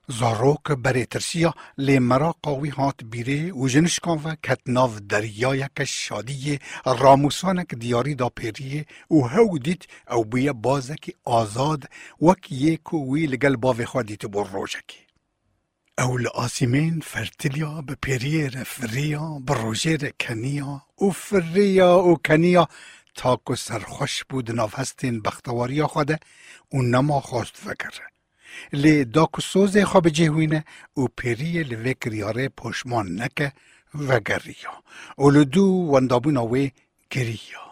زاروك 0.08 0.72
بري 0.72 1.04
ترسيا 1.04 1.52
لي 1.78 2.00
مرا 2.00 2.34
قوي 2.42 2.70
هات 2.78 3.04
بيري 3.04 3.52
و 3.52 3.66
جنشكان 3.66 4.12
و 4.12 4.36
كتناف 4.42 4.98
دريايا 4.98 5.68
كشادية 5.74 6.58
راموسانك 6.86 7.74
دياري 7.74 8.14
دا 8.14 8.30
بيري 8.36 8.84
و 9.10 9.26
هو 9.26 9.56
ديت 9.56 9.84
أو 10.10 10.22
بيا 10.22 10.52
بازك 10.52 11.16
آزاد 11.26 11.84
وك 12.20 12.52
يكو 12.52 12.96
وي 12.96 13.26
لقل 13.26 13.56
باوي 13.56 13.86
خوادي 13.86 14.16
تبور 14.16 14.50
روجكي 14.50 15.03
او 15.98 16.18
لآسیمین 16.18 17.00
فرتلیا 17.00 17.82
به 17.82 17.94
پیریه 17.94 18.48
رفریا 18.48 19.38
به 19.46 19.54
روژه 19.54 20.12
کنیا. 20.20 20.82
و 21.00 21.10
فریا 21.10 21.98
و 21.98 22.16
کنیا. 22.16 22.68
تاکو 23.14 23.54
سرخوش 23.56 24.24
بود 24.24 24.50
نافستین 24.50 25.22
بختواریا 25.22 25.86
خوده 25.86 26.18
و 26.72 26.82
نما 26.82 27.20
خواست 27.20 27.56
فکره 27.56 28.06
لی 28.72 29.04
داکو 29.04 29.40
سوزه 29.40 29.84
خواب 29.84 30.08
جهوینه. 30.08 30.64
او 30.94 31.08
پیریه 31.16 31.62
لوکریاره 31.62 32.48
پشمان 32.48 33.20
نکه 33.20 33.52
وگریا 33.94 34.74
او 35.16 35.30
لدو 35.30 35.66
وندابون 35.66 36.36
آوه 36.36 36.70
گریا. 37.10 37.64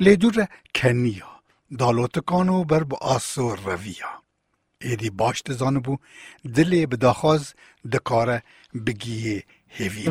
لی 0.00 0.16
دور 0.16 0.46
کنیا. 0.74 1.30
دالوتکانو 1.78 2.64
بر 2.64 2.84
با 2.84 2.96
آسو 2.96 3.54
رویا. 3.54 4.22
êdî 4.88 5.10
baş 5.18 5.38
dizanibû 5.48 5.94
dilê 6.54 6.82
bi 6.90 6.96
daxwaz 7.00 7.54
dikare 7.92 8.38
bigihê 8.86 9.38
hêvî. 9.76 10.06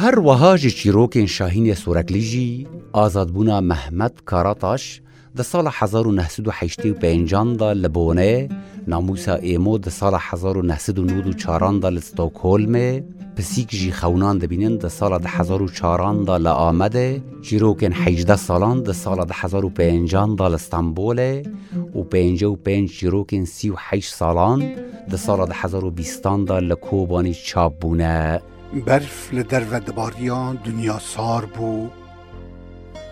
هەروەها 0.00 0.52
ji 0.62 0.70
çîrokên 0.78 1.28
şahînê 1.36 1.74
soreklî 1.84 2.22
jî 2.30 2.48
azadbûna 3.04 3.58
Mehmed 3.70 4.14
Karataş 4.30 4.84
ده 5.38 5.44
ساڵە 5.44 5.70
1970 5.82 6.94
پێنجاندا 7.02 7.70
لە 7.82 7.88
بۆنێ 7.96 8.34
ناموسا 8.92 9.34
ئێمۆ 9.46 9.74
دە 9.84 9.90
ساڵە 9.98 10.20
1940دا 10.30 11.90
لە 11.96 12.02
ستۆکۆلمێ 12.08 12.90
پسیکژی 13.36 13.92
خەونان 13.98 14.36
دەبینن 14.42 14.74
دە 14.82 14.90
ساڵە 14.98 15.18
1940دا 15.26 16.36
لە 16.44 16.52
ئامەدێ 16.60 17.08
چیرۆکن 17.44 17.92
حیجدە 18.02 18.36
ساڵان 18.46 18.76
دە 18.86 18.94
ساڵە 19.02 19.24
1950دا 19.42 20.46
لە 20.54 20.58
ستانبولێ 20.66 21.32
و 21.94 22.02
55 22.02 22.98
چیرۆکن 22.98 23.44
سی 23.44 23.70
و 23.70 23.76
حی 23.86 24.02
ساڵان 24.18 24.60
دە 25.10 25.16
ساڵە 25.26 25.46
1920دا 25.52 26.58
لە 26.68 26.76
کۆبانی 26.86 27.34
چاپ 27.46 27.72
بوونە. 27.80 28.40
بەرف 28.86 29.18
دنیا 30.64 30.98
سار 31.12 31.44
بوو 31.54 31.88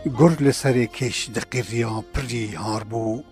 بو 0.06 0.10
گر 0.20 0.42
لسر 0.42 0.86
کش 0.86 1.30
دقیریا 1.36 2.04
پری 2.14 2.56
هار 2.56 2.84
بو 2.84 3.24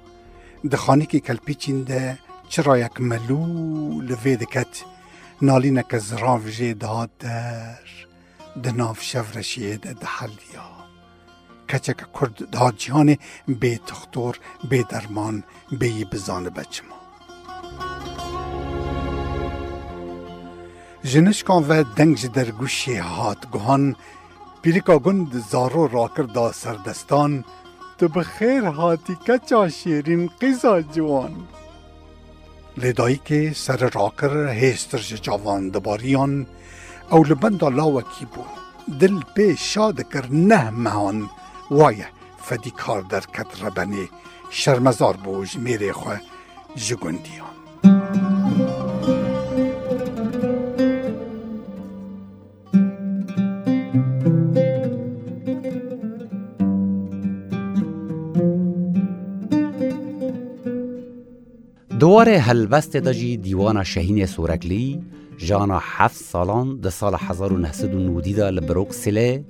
دخانی 0.71 1.05
که 1.05 1.19
کلپیچین 1.19 1.83
ده 1.83 2.19
چرا 2.49 2.77
یک 2.77 3.01
ملو 3.01 4.01
لوی 4.01 4.35
دکت 4.35 4.83
نالینه 5.41 5.83
که 5.91 5.97
زراف 5.97 6.47
جه 6.47 6.73
داد 6.73 7.09
در 7.19 7.79
دناف 8.63 9.01
شورشیه 9.01 9.77
ده 9.77 9.93
دحلیا 9.93 10.69
کچک 11.69 12.13
کرد 12.19 12.49
داد 12.49 12.75
جهان 12.77 13.17
بی 13.47 13.77
تختور 13.77 14.39
بی 14.69 14.83
درمان 14.83 15.43
بی 15.79 16.05
بزان 16.05 16.49
بچما 16.49 16.99
جنشکان 21.03 21.67
و 21.67 21.83
دنگ 21.83 22.31
در 22.31 22.51
گوشی 22.51 22.95
هات 22.97 23.49
گوهان 23.51 23.95
پیریکا 24.64 24.98
گند 24.98 25.32
زارو 25.50 25.86
را 25.88 26.10
کردا 26.16 26.52
سردستان 26.52 27.44
تو 27.98 28.08
بخیر 28.08 28.64
هاتی 28.64 29.14
کچا 29.14 29.68
شیرین 29.68 30.30
قیزا 30.40 30.80
جوان. 30.80 31.32
لدایی 32.76 33.20
که 33.24 33.52
سر 33.54 33.76
راکر 33.76 34.48
هستر 34.48 34.98
جوان 34.98 35.68
دباریان 35.68 36.46
او 37.10 37.24
لبند 37.24 37.64
لاوکی 37.64 38.24
بو. 38.24 38.44
دل 39.00 39.20
پی 39.34 39.56
شاد 39.56 40.08
کر 40.12 40.26
نه 40.30 40.70
مهان. 40.70 41.30
وایه 41.70 42.08
فدی 42.42 42.70
کار 42.70 43.02
در 43.02 43.20
کت 43.20 43.62
ربنی. 43.62 44.08
شرمزار 44.50 45.16
بوج 45.16 45.56
میره 45.56 45.92
خواه 45.92 46.20
جگندیان 46.76 47.53
دوار 62.04 62.28
هلبست 62.28 62.96
داجی 62.96 63.36
دیوان 63.36 63.84
شهین 63.84 64.26
سورکلی 64.26 65.02
جانا 65.38 65.78
هفت 65.82 66.16
سالان 66.16 66.80
ده 66.80 66.90
سال 66.90 67.14
1990 67.14 68.36
دا 68.36 68.50
لبروک 68.50 68.92
سله 68.92 69.44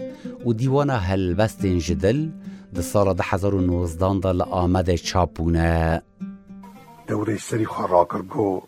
و 0.46 0.52
دیوان 0.52 0.90
هلبست 0.90 1.66
جدل 1.66 2.28
ده 2.75 2.82
سال 2.82 3.14
ده 3.14 3.23
2019 3.30 4.20
دا 4.20 4.32
لآمد 4.32 4.94
چاپونه. 4.94 6.02
دوره 7.08 7.37
سری 7.38 7.64
خراکر 7.64 8.23
گو 8.23 8.62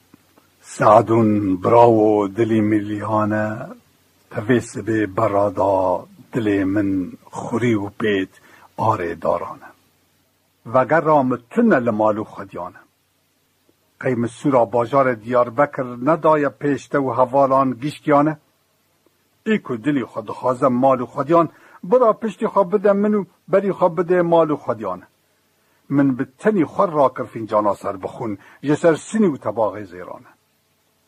سعدون 0.62 1.56
براو 1.56 2.28
دلی 2.28 2.60
ملیانه 2.60 3.66
پویس 4.30 4.78
به 4.78 5.06
برادا 5.06 6.06
دل 6.32 6.64
من 6.64 7.12
خوری 7.30 7.74
و 7.74 7.88
پیت 8.00 8.28
آره 8.76 9.14
دارانه. 9.14 9.70
وگر 10.74 11.00
رامتن 11.00 11.78
لمالو 11.78 12.24
خودیانه 12.24 12.85
قیم 14.00 14.26
سورا 14.26 14.64
باجار 14.64 15.14
دیار 15.14 15.50
بکر 15.50 15.96
ندای 16.02 16.48
پیشته 16.48 16.98
و 16.98 17.12
حوالان 17.12 17.70
گیشکیانه. 17.72 18.38
ایکو 19.46 19.76
دلی 19.76 20.04
خود 20.04 20.30
خوازم 20.30 20.72
مال 20.72 21.04
خودیان 21.04 21.48
برا 21.84 22.12
پشتی 22.12 22.46
خواب 22.46 22.74
بده 22.74 22.92
منو 22.92 23.24
بری 23.48 23.72
خواب 23.72 24.00
بده 24.00 24.22
مال 24.22 24.54
خودیانه 24.54 25.06
من 25.90 26.14
به 26.16 26.26
تنی 26.38 26.64
خور 26.64 26.90
را 26.90 27.08
کر 27.08 27.24
فینجانا 27.24 27.74
سر 27.74 27.96
بخون 27.96 28.38
جسر 28.62 28.94
سنی 28.94 29.26
و 29.26 29.36
تباغ 29.36 29.82
زیرانه 29.82 30.26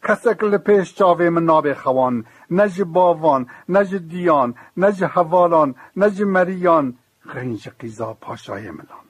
کسک 0.02 0.42
لپیش 0.44 0.94
چاوه 0.94 1.28
من 1.28 1.44
ناب 1.44 1.72
خوان 1.72 2.24
نج 2.50 2.82
باوان 2.82 3.46
نج 3.68 3.94
دیان 3.94 4.54
نج 4.76 5.04
حوالان 5.04 5.74
نج 5.96 6.22
مریان. 6.22 6.98
غنج 7.34 7.68
قیزا 7.68 8.14
پاشای 8.20 8.70
ملان 8.70 9.06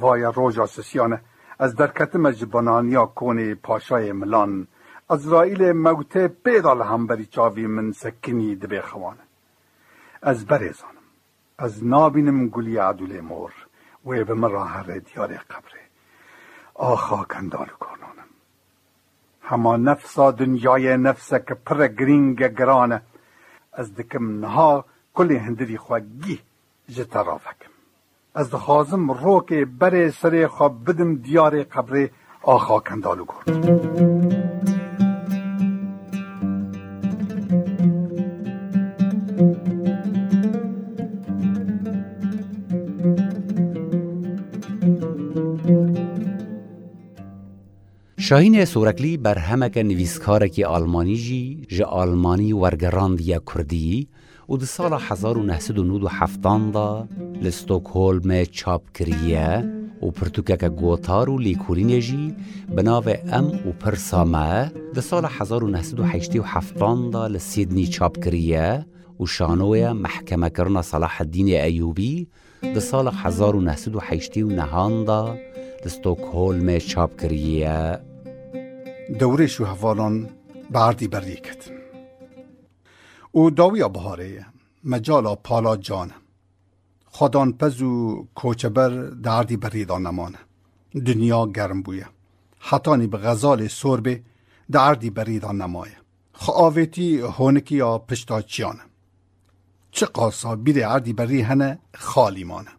وای 0.00 0.22
روژا 0.22 0.66
سسیانه 0.66 1.20
از 1.62 1.76
درکت 1.76 2.16
مجبانانیا 2.16 3.06
کون 3.06 3.54
پاشای 3.54 4.12
ملان 4.12 4.66
ازرائیل 5.10 5.72
موته 5.72 6.28
پیدال 6.28 6.82
هم 6.82 7.06
بری 7.06 7.26
چاوی 7.26 7.66
من 7.66 7.92
سکنی 7.92 8.56
دبی 8.56 8.80
خوانه 8.80 9.24
از 10.22 10.46
بریزانم 10.46 11.06
از 11.58 11.84
نابینم 11.86 12.48
گلی 12.48 12.76
عدول 12.76 13.20
مور 13.20 13.52
و 14.06 14.24
به 14.24 14.34
من 14.34 14.50
راه 14.50 14.98
دیار 14.98 15.34
قبره 15.34 15.82
آخا 16.74 17.24
کندال 17.24 17.66
کنانم 17.66 18.30
هما 19.42 19.76
نفسا 19.76 20.30
دنیای 20.30 20.96
نفسه 20.96 21.44
که 21.48 21.54
پر 21.54 21.88
گرینگ 21.88 22.42
گرانه 22.58 23.02
از 23.72 23.94
دکم 23.94 24.40
نها 24.40 24.84
کلی 25.14 25.36
هندری 25.36 25.78
خواگی 25.78 26.40
جترافکم 26.88 27.71
از 28.34 28.50
دخوازم 28.50 29.10
رو 29.10 29.44
که 29.48 29.64
بره 29.78 30.10
سر 30.10 30.46
خواب 30.46 30.90
بدم 30.90 31.14
دیار 31.14 31.62
قبر 31.62 32.08
آخا 32.42 32.80
کندالو 32.80 33.24
گرد. 33.24 33.72
شاهین 48.18 48.64
سورکلی 48.64 49.16
بر 49.16 49.38
همک 49.38 49.78
نویسکارکی 49.78 50.64
آلمانی 50.64 51.16
جی 51.16 51.66
ج 51.70 51.82
آلمانی 51.82 52.52
ورگراند 52.52 53.20
یا 53.20 53.42
کردی 53.54 54.08
و 54.52 54.56
ده 54.56 54.66
سال 54.66 54.92
1997 54.92 56.40
دا 56.72 57.08
لستوکهولم 57.42 58.44
چاپ 58.44 58.82
کریه 58.94 59.64
و 60.02 60.10
پرتوکک 60.10 60.64
گوتار 60.64 61.30
و 61.30 61.38
لیکورین 61.38 62.00
جی 62.00 62.34
بناو 62.76 63.08
أم 63.08 63.44
و 63.44 63.72
پرسامه 63.72 64.72
ده 64.94 65.00
سال 65.00 65.24
1987 65.24 66.74
دا 67.12 67.26
لسیدنی 67.26 67.86
چاپ 67.86 68.24
کریه 68.24 68.86
و 69.20 69.26
شانوی 69.26 69.92
محکمه 69.92 70.50
کرنا 70.50 70.82
صلاح 70.82 71.20
الدین 71.20 71.48
ایوبی 71.48 72.28
ده 72.62 72.80
سال 72.80 73.08
1989 73.08 75.04
دا 75.04 75.36
لستوکهولم 75.86 76.78
چاپ 76.78 77.20
کریه 77.20 77.98
دوره 79.18 79.46
شو 79.46 79.64
هفالان 79.64 80.28
بردی 80.70 81.08
بردی 81.08 81.34
کتن 81.34 81.81
او 83.32 83.50
داوی 83.50 83.88
بهاره؟ 83.88 84.46
مجالا 84.84 85.34
پالا 85.34 85.76
جان. 85.76 86.10
خدان 87.06 87.52
پزو 87.52 88.26
کوچبر 88.34 88.90
دردی 89.10 89.56
بریدان 89.56 90.06
نمانه. 90.06 90.38
دنیا 91.06 91.46
گرم 91.46 91.82
بویه. 91.82 92.08
حتانی 92.58 93.06
به 93.06 93.18
غزال 93.18 93.68
سربه 93.68 94.22
دردی 94.72 95.10
بریدان 95.10 95.62
نمایه. 95.62 95.96
خواویتی 96.32 97.20
هونکی 97.20 97.76
یا 97.76 97.98
پشتاچیانه 97.98 98.82
چه 99.90 100.06
قاسا 100.06 100.56
بیر 100.56 100.86
عردی 100.86 101.12
بری 101.12 101.40
هنه 101.40 101.78
خالی 101.94 102.44
مانه. 102.44 102.70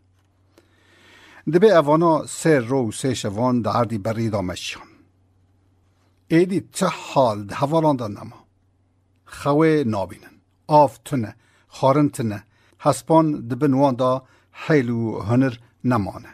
دبه 1.53 1.77
اوانا 1.77 2.25
سه 2.25 2.59
رو 2.59 2.91
سه 2.91 3.13
شوان 3.13 3.61
دردی 3.61 3.97
بریدان 3.97 4.45
مشیان. 4.45 4.87
ایدی 6.27 6.69
چه 6.71 6.87
حال 6.87 7.45
ده 7.45 7.55
هوالان 7.55 8.11
نما. 8.11 8.45
خوه 9.25 9.83
نابینن. 9.87 10.32
آف 10.66 10.98
تنه 11.04 11.34
خارن 11.68 12.08
تنه 12.08 12.44
هسپان 12.80 13.26
دبن 13.48 13.74
وان 13.74 13.94
دا 13.96 14.22
حیلو 14.52 15.20
هنر 15.20 15.54
نمانه 15.84 16.32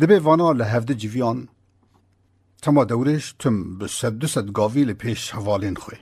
دبه 0.00 0.20
وانا 0.20 0.52
لحفده 0.52 0.94
جویان 0.94 1.48
تما 2.62 2.84
دورش 2.84 3.34
تم 3.38 3.78
به 3.78 3.86
سد 3.86 4.12
دو 4.18 4.26
سد 4.26 4.52
گاوی 4.52 4.84
لپیش 4.84 5.30
حوالین 5.30 5.76
خوی 5.76 5.96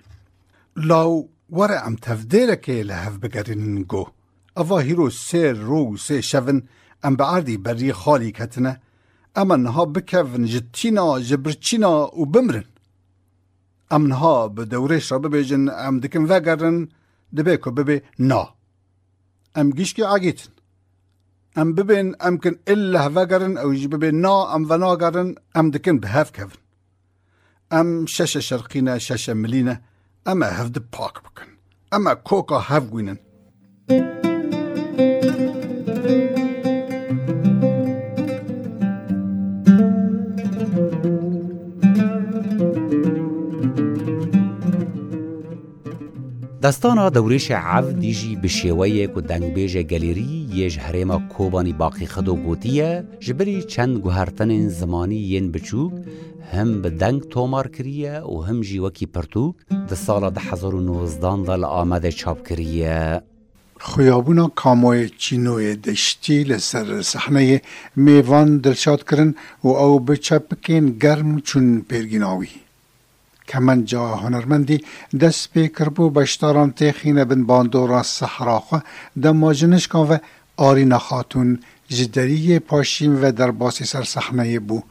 لاو 0.77 1.29
وره 1.51 1.87
ام 1.87 1.97
تفدیره 1.97 2.57
که 2.57 2.73
لحف 2.73 3.17
بگرین 3.17 3.83
گو 3.83 4.07
اوا 4.57 4.79
هیرو 4.79 5.11
سه 5.11 5.53
رو 5.53 5.97
سه 5.97 6.21
شون 6.21 6.63
ام 7.05 7.17
به 7.17 7.25
عردی 7.25 7.57
بری 7.57 7.93
خالی 7.93 8.33
کتنه 8.33 8.81
اما 9.37 9.57
نها 9.57 9.85
بکفن 9.85 10.45
جتینا 10.45 11.21
جبرچینا 11.21 12.17
و 12.21 12.27
بمرن 12.27 12.65
ام 13.91 14.07
نها 14.07 14.49
به 14.49 14.65
دورش 14.65 15.13
را 15.13 15.19
ببیجن 15.19 15.69
ام 15.69 16.01
دکن 16.01 16.25
وگرن 16.25 16.29
دبه 16.29 16.39
که 16.39 16.39
ببه 16.39 16.61
نا 16.63 16.79
ام 16.79 16.89
گیشکی 19.72 20.02
عگیتن 20.02 20.52
ام 21.58 21.74
ببین 21.74 22.16
ام 22.20 22.38
کن 22.38 22.56
الا 22.68 23.10
وگرن 23.16 23.58
او 23.58 23.74
جی 23.74 23.88
ببه 23.88 24.12
نا 24.12 24.38
ام 24.56 24.64
و 24.70 24.78
ناگرن 24.78 25.36
ام 25.56 25.72
دکن 25.72 25.98
به 25.98 26.08
هف 26.08 26.32
کفن. 26.32 26.60
ام 27.72 28.06
شش 28.06 28.38
شرقینه 28.38 29.00
شش 29.00 29.30
ملینه 29.30 29.82
اما 30.26 30.46
هفده 30.46 30.80
پاک 30.80 31.14
بکن. 31.14 31.50
اما 31.92 32.16
کوکا 32.16 32.60
هف 32.60 32.90
گوینن. 32.90 33.20
دستانا 46.68 47.10
دورش 47.10 47.52
عف 47.52 47.86
دیجی 47.86 48.36
به 48.36 48.48
شێوەیەک 48.48 49.18
و 49.18 49.22
دەنگبێژە 49.30 49.84
گەلیری 49.92 50.34
یەژ 50.60 50.74
هەرێمە 50.86 51.18
کۆبانی 51.34 51.78
باقی 51.82 52.08
خەدۆ 52.14 52.34
گوتیە 52.46 52.92
ji 53.26 53.34
birî 53.38 53.58
çend 53.74 53.96
guhertinên 54.06 54.66
zimanî 54.80 55.20
yên 55.32 55.48
biçûk 55.54 55.94
him 56.54 56.70
bi 56.84 56.90
deng 57.02 57.22
tomar 57.34 57.68
kiriye 57.76 58.16
û 58.34 58.36
him 58.48 58.60
jî 58.68 58.78
wekî 58.86 59.08
pirtûk 59.14 59.56
di 59.90 59.96
sala 59.96 60.30
2019 60.36 61.22
da 61.22 61.54
li 61.62 61.68
Amedê 61.82 62.12
çap 62.12 62.40
kiriye. 62.48 63.22
خویابونا 63.80 64.48
کاموی 64.62 65.10
چینوی 65.24 65.76
دشتی 65.88 66.44
لسر 66.50 67.02
صحنه 67.02 67.62
میوان 68.06 68.50
دلشاد 68.66 69.02
کرن 69.10 69.32
و 69.64 69.68
او 69.84 70.00
بچپکین 70.08 70.86
گرم 71.04 71.32
چون 71.48 71.66
پیرگیناوی 73.48 73.86
کمنجا 73.88 74.16
هنرمندی 74.16 74.84
دست 75.20 75.54
پیکر 75.54 75.90
بو 75.90 76.10
بشتاران 76.10 76.72
تخینه 76.72 77.26
بن 77.26 77.44
باندورا 77.44 78.04
صحراخه 78.04 78.82
دماجنش 79.24 79.88
کن 79.88 80.00
و 80.00 80.18
آرینا 80.58 81.00
خاتون 81.00 81.60
جدری 81.88 82.60
پاشیم 82.60 83.24
و 83.24 83.32
در 83.32 83.52
باسی 83.52 83.86
سر 83.86 84.04
صحنه 84.04 84.60
بو 84.60 84.82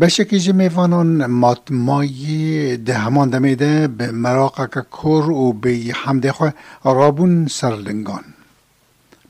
بشکی 0.00 0.38
جمیوانان 0.38 1.26
ماتمایی 1.26 2.76
ده 2.76 2.94
همان 2.94 3.30
دمیده 3.30 3.88
به 3.88 4.10
مراقه 4.10 4.68
که 4.74 4.80
کور 4.80 5.30
و 5.30 5.52
به 5.52 5.78
حمده 5.94 6.32
خواه 6.32 6.52
رابون 6.84 7.46
سرلنگان 7.46 8.24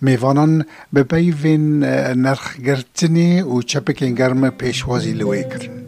میوانان 0.01 0.65
به 0.93 1.03
بیوین 1.03 1.85
نرخ 2.15 2.57
گرتنی 2.57 3.43
و 3.43 3.63
چپکین 3.63 4.15
گرم 4.15 4.51
پیشوازی 4.51 5.13
لوی 5.13 5.45
کرن 5.45 5.88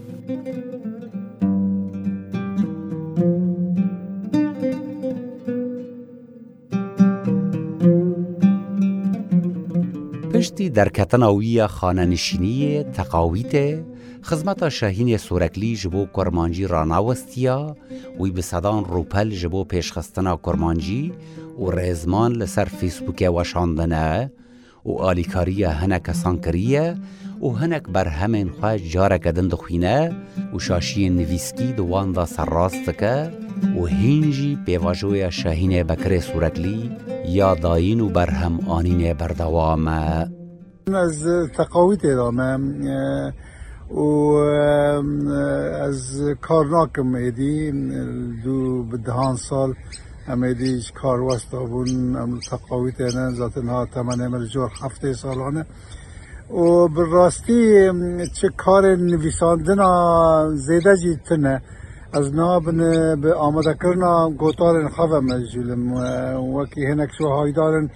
در 10.68 10.88
کتناوی 10.88 11.66
خانه 11.66 12.05
نشینی 12.05 12.83
تقاویت 12.83 13.83
خزمت 14.23 14.68
شاهین 14.68 15.16
سورکلی 15.16 15.77
جبو 15.77 16.07
کرمانجی 16.07 16.66
راناوستیا 16.66 17.77
وی 18.20 18.31
به 18.31 18.42
صدان 18.42 18.85
روپل 18.85 19.31
جبو 19.31 19.64
پیشخستنا 19.64 20.37
کرمانجی 20.37 21.12
و 21.59 21.70
ریزمان 21.70 22.33
لسر 22.33 22.64
فیسبوک 22.64 23.31
وشاندنه 23.37 24.33
و 24.85 24.92
آلیکاری 24.92 25.64
هنک 25.64 26.12
سانکریه 26.12 26.94
و 27.42 27.49
هنک 27.49 27.83
بر 27.83 28.09
همین 28.09 28.49
خواه 28.49 28.79
جاره 28.79 29.18
کدن 29.18 29.49
دخوینه 29.49 30.16
و 30.55 30.59
شاشی 30.59 31.11
نویسکی 31.11 31.73
دوان 31.73 32.12
دا 32.12 32.27
سرراست 32.27 32.99
که 32.99 33.31
و 33.81 33.87
هینجی 33.87 34.59
پیواجوی 34.66 35.33
شاهین 35.33 35.83
بکر 35.83 36.20
سورکلی 36.20 36.90
یا 37.29 37.55
داین 37.55 38.01
و 38.01 38.09
بر 38.09 38.31
هم 38.31 38.61
آنین 38.68 39.12
بردوامه. 39.12 40.39
از 40.94 41.26
تقاویت 41.57 42.05
ادامه 42.05 42.57
و 43.90 44.03
از 45.87 46.22
کارناکم 46.40 47.14
ایدی 47.14 47.72
دو 48.44 48.83
بدهان 48.83 49.37
سال 49.37 49.74
امیدیش 50.29 50.92
کار 50.92 51.20
واسطه 51.20 51.59
بون 51.59 52.16
ام 52.16 52.40
تقاویت 52.40 53.00
نه 53.00 53.31
ذاتن 53.31 53.68
ها 53.68 53.87
تمنه 53.87 54.29
مل 54.29 54.46
جور 54.46 54.70
هفته 54.83 55.12
سالانه. 55.12 55.66
و 56.50 56.88
براستی 56.88 57.90
چه 58.35 58.48
کار 58.57 58.96
نویساندن 58.96 59.81
زیده 60.57 60.96
جیتنه 60.96 61.62
از 62.12 62.35
نابن 62.35 62.81
به 63.20 63.35
آماده 63.35 63.74
کرنا 63.74 64.31
گوتار 64.31 64.88
خواه 64.88 65.20
مجولم 65.20 65.92
وکی 66.55 66.87
هنک 66.87 67.11
شو 67.18 67.29
هایدارن 67.29 67.90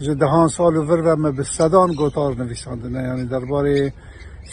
دهان 0.00 0.48
سال 0.48 0.76
ور 0.76 1.18
و 1.18 1.32
به 1.32 1.42
صدان 1.42 1.92
گوتار 1.92 2.36
نویساندنه 2.36 3.02
یعنی 3.02 3.24
درباره 3.24 3.92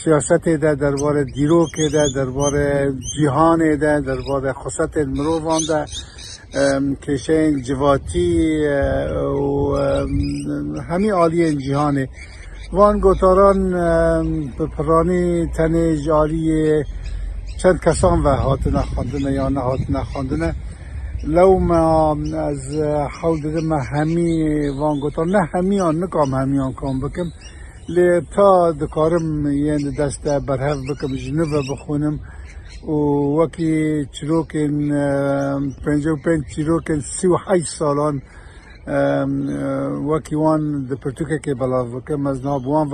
سیاست 0.04 0.50
ده 0.50 0.76
درباره 0.76 1.24
دیروک 1.24 1.72
ده 1.94 2.06
درباره 2.16 2.94
جهان 3.22 3.76
ده 3.76 4.02
درباره 4.02 4.54
خصت 4.54 4.98
مروان 4.98 5.62
ده 5.70 5.86
کشین 6.96 7.62
جواتی 7.62 8.66
و 9.40 10.82
همی 10.90 11.10
عالی 11.10 11.56
جهانه 11.56 12.10
وان 12.74 13.00
گوتاران 13.00 13.72
به 14.58 14.66
پرانی 14.78 15.48
تن 15.48 15.96
جاری 15.96 16.84
چند 17.58 17.80
کسان 17.80 18.24
و 18.24 18.36
هات 18.36 18.68
نخواندنه 18.68 19.32
یا 19.32 19.50
نه 19.50 19.60
هات 19.60 19.80
نخواندنه 19.90 20.56
لو 21.24 21.60
ما 21.60 22.18
از 22.38 22.76
حول 23.22 23.42
دیده 23.42 23.62
ما 23.62 23.80
همی 23.80 24.70
وان 24.70 25.00
گوتار 25.00 25.26
نه 25.26 25.50
همیان 25.54 26.04
نکام 26.04 26.34
همیان 26.34 26.74
کام 26.74 27.00
بکم. 27.00 27.30
لی 27.90 28.22
تا 28.36 28.72
دکارم 28.72 29.52
یعنی 29.52 29.92
دست 30.00 30.28
برهف 30.28 30.78
بکم 30.90 31.16
جنوب 31.16 31.50
بخونم. 31.72 32.20
و 32.84 32.92
وکی 33.40 34.06
چروکن 34.12 34.90
پنجو 35.86 36.16
پنج 36.26 36.42
چروکن 36.56 37.00
سی 37.00 37.28
و 37.28 37.38
حیش 37.48 37.68
سالان 37.68 38.22
وكي 38.88 40.36
وان 40.36 40.62
دەپرتوکێکی 40.90 41.54
بەڵاوەکە 41.60 42.16
مەزنا 42.26 42.56
بووان 42.64 42.90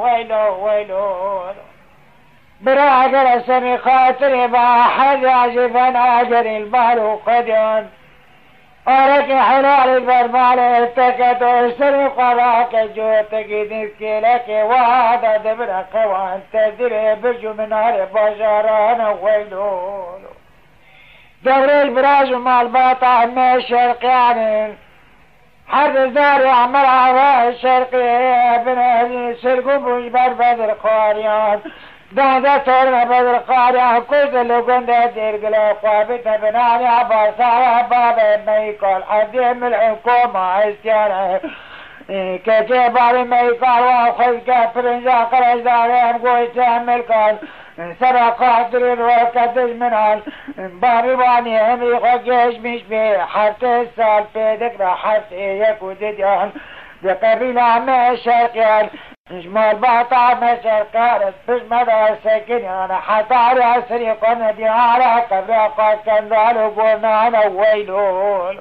ويلو 0.00 0.44
ويلو 0.64 1.52
برادر 2.64 3.40
سمي 3.46 3.76
خاطري 3.78 4.46
بأحد 4.46 5.24
عجب 5.24 5.76
ناجر 5.76 6.46
البارو 6.56 7.16
قدر 7.26 7.84
औरत 8.87 9.31
हलाल 9.31 9.99
बरमाल 10.05 10.59
तकत 10.97 11.43
सर 11.79 11.95
قضاك 12.17 12.75
جوتك 12.95 13.49
ذكي 13.71 14.19
لك 14.19 14.47
وهذا 14.49 15.37
دبر 15.37 15.71
قوان 15.93 16.41
تدري 16.53 17.15
بجو 17.15 17.53
من 17.53 17.69
نار 17.69 18.05
بجران 18.13 19.01
ويلول 19.21 20.21
دبر 21.43 21.81
البراج 21.81 22.33
مال 22.33 22.67
باطع 22.67 23.25
ما 23.25 23.59
شرقيان 23.59 24.75
حد 25.67 26.13
زار 26.13 26.47
عمر 26.47 26.85
على 26.85 27.49
الشرقي 27.49 28.09
ابن 28.55 28.77
اهل 28.77 29.37
سرقوا 29.41 29.77
بجبر 29.77 30.33
بدر 30.33 30.71
قاريان 30.71 31.59
دهنده 32.12 32.58
ترمه 32.58 33.04
بدر 33.04 33.38
قاری 33.38 33.78
احکوز 33.78 34.34
لگنده 34.34 35.06
درگله 35.06 35.74
خوابیت 35.80 36.28
بنانی 36.28 36.84
عباسه 36.84 37.82
باب 37.90 38.18
میکال 38.46 39.02
عدیم 39.10 39.62
الحکومه 39.62 40.38
استیانه 40.38 41.40
كتي 42.46 42.88
باري 42.88 43.24
ميقار 43.24 43.82
واخذ 43.82 44.38
كافرين 44.46 45.04
زاقر 45.04 45.52
اجدارهم 45.52 46.18
قوي 46.18 46.46
تعمل 46.46 47.00
كان 47.00 47.38
سرق 48.00 48.36
قادرين 48.36 49.00
وكدج 49.00 49.76
منهم 49.76 50.22
باري 50.58 51.16
باني 51.16 51.60
هم 51.60 51.82
يخجيش 51.82 52.60
مش 52.60 52.82
بي 52.82 53.18
حرت 53.18 53.64
السال 53.64 54.24
بيدك 54.34 54.82
حرت 54.82 55.32
و 55.32 55.86
وددهم 55.86 56.52
بقبيلة 57.02 57.78
ما 57.78 58.16
شرقيان 58.16 58.88
نجمال 59.32 59.76
بعطا 59.78 60.34
مجر 60.34 60.86
كارت 60.92 61.34
بش 61.48 61.60
مدى 61.70 62.16
ساكن 62.24 62.58
يعني. 62.58 62.84
أنا 62.84 62.94
حطاري 62.94 63.62
عسري 63.62 64.10
قنا 64.10 64.50
دي 64.52 64.64
على 64.64 65.22
قبر 65.30 65.66
قد 65.66 65.98
كان 66.06 66.28
ذالو 66.28 66.70
بونا 66.70 67.28
أنا 67.28 67.46
ويلول 67.46 68.58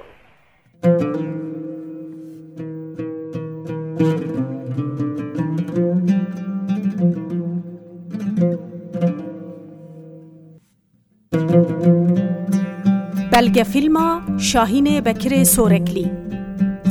بلگه 13.31 13.63
فیلما 13.63 14.21
شاهین 14.37 15.01
بکر 15.01 15.43
سورکلی. 15.43 16.11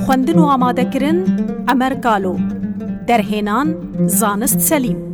خواندن 0.06 0.38
و 0.38 0.46
آماده 0.46 0.84
کرن 0.84 1.26
أمر 1.70 1.94
گالو 1.94 2.51
دەرهێنان 3.08 3.68
زانست 4.06 4.60
سەلیم. 4.68 5.11